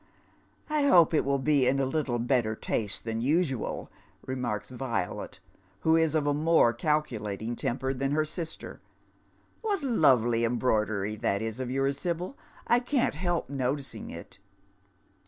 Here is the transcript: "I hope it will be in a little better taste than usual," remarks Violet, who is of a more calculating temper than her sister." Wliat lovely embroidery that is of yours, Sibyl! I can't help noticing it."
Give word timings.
"I 0.71 0.87
hope 0.87 1.13
it 1.13 1.23
will 1.23 1.37
be 1.37 1.67
in 1.67 1.79
a 1.79 1.85
little 1.85 2.17
better 2.17 2.55
taste 2.55 3.03
than 3.03 3.21
usual," 3.21 3.91
remarks 4.25 4.71
Violet, 4.71 5.39
who 5.81 5.95
is 5.95 6.15
of 6.15 6.25
a 6.25 6.33
more 6.33 6.73
calculating 6.73 7.55
temper 7.55 7.93
than 7.93 8.09
her 8.13 8.25
sister." 8.25 8.81
Wliat 9.63 9.81
lovely 9.83 10.43
embroidery 10.43 11.15
that 11.17 11.43
is 11.43 11.59
of 11.59 11.69
yours, 11.69 11.99
Sibyl! 11.99 12.35
I 12.65 12.79
can't 12.79 13.13
help 13.13 13.47
noticing 13.47 14.09
it." 14.09 14.39